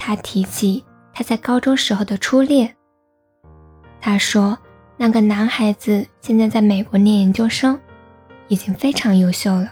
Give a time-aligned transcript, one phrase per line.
[0.00, 0.82] 他提起
[1.12, 2.74] 他在高中时候的初恋。
[4.00, 4.58] 他说，
[4.96, 7.78] 那个男孩子现在在美国念研究生，
[8.48, 9.70] 已经非常优秀了。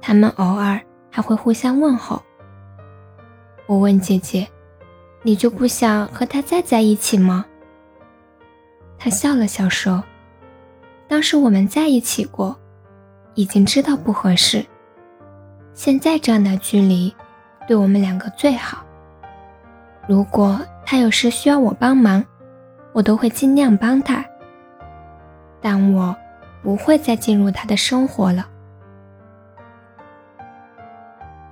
[0.00, 0.78] 他们偶尔
[1.10, 2.22] 还会互相问候。
[3.66, 4.46] 我问姐姐
[5.24, 7.46] ：“你就不想和他再在一起吗？”
[8.98, 10.04] 他笑了笑说
[11.08, 12.54] ：“当时我们在一起过，
[13.34, 14.62] 已经知道不合适。
[15.72, 17.14] 现在这样的距离，
[17.66, 18.83] 对我们两个最好。”
[20.06, 22.24] 如果他有事需要我帮忙，
[22.92, 24.24] 我都会尽量帮他。
[25.60, 26.14] 但我
[26.62, 28.46] 不会再进入他的生活了。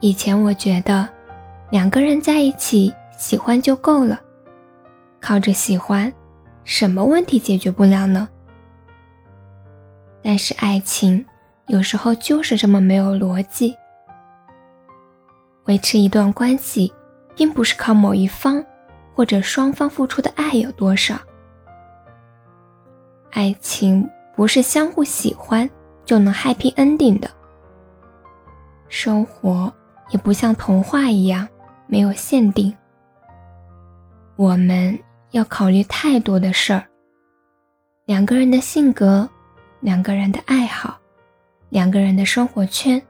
[0.00, 1.09] 以前我觉得，
[1.70, 4.20] 两个人在一起喜欢就够了，
[5.20, 6.12] 靠着喜欢，
[6.64, 8.28] 什么问题解决不了呢？
[10.22, 11.25] 但是爱情
[11.69, 13.75] 有时候就是这么没有逻辑，
[15.64, 16.92] 维持一段关系。
[17.34, 18.64] 并不是靠某一方
[19.14, 21.19] 或者双方付出的爱有多少，
[23.30, 25.69] 爱情不是相互喜欢
[26.05, 27.30] 就能 happy ending 的，
[28.88, 29.72] 生活
[30.10, 31.48] 也不像童话一样
[31.86, 32.75] 没有限定。
[34.36, 34.98] 我们
[35.30, 36.84] 要考虑太多的事儿，
[38.06, 39.28] 两个人的性格，
[39.80, 40.98] 两个人的爱好，
[41.69, 43.00] 两个人的生活圈，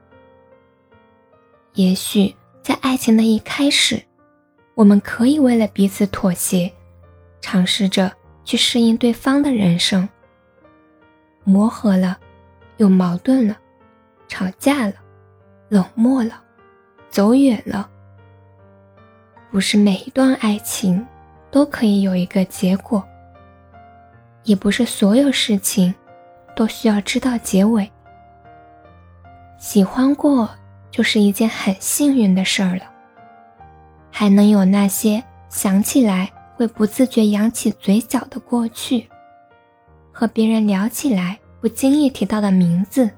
[1.73, 4.01] 也许在爱情的一开始。
[4.75, 6.71] 我们可以为了彼此妥协，
[7.41, 8.11] 尝试着
[8.43, 10.07] 去适应对方的人生。
[11.43, 12.17] 磨合了，
[12.77, 13.57] 有矛盾了，
[14.27, 14.93] 吵架了，
[15.69, 16.41] 冷漠了，
[17.09, 17.89] 走远了。
[19.51, 21.05] 不是每一段爱情
[21.51, 23.03] 都可以有一个结果，
[24.43, 25.93] 也不是所有事情
[26.55, 27.87] 都需要知道结尾。
[29.59, 30.49] 喜欢过
[30.89, 32.92] 就是一件很幸运的事儿了。
[34.15, 39.09] 还能有那些想起来会不自觉扬起嘴角的过去，
[40.11, 43.09] 和别人聊起来不经意提到的名字。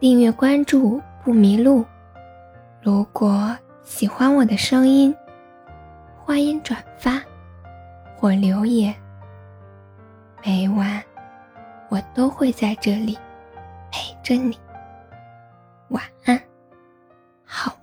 [0.00, 1.84] 订阅关注不迷路。
[2.82, 5.14] 如果喜欢我的声音，
[6.16, 7.22] 欢迎转发
[8.16, 8.92] 或留言。
[10.44, 11.00] 每晚
[11.88, 13.16] 我都会在这里
[13.92, 14.58] 陪着你。
[15.88, 16.47] 晚安。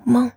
[0.06, 0.32] 梦。